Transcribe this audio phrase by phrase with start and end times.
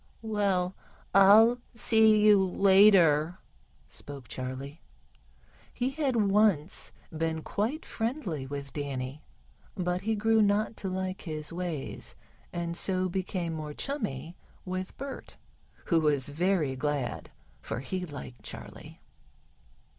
[0.23, 0.73] "Well,
[1.13, 3.37] I'll see you later,"
[3.87, 4.81] spoke Charley.
[5.71, 9.21] He had once been quite friendly with Danny,
[9.75, 12.15] but he grew not to like his ways,
[12.51, 14.35] and so became more chummy
[14.65, 15.37] with Bert,
[15.85, 17.29] who was very glad,
[17.61, 18.99] for he liked Charley.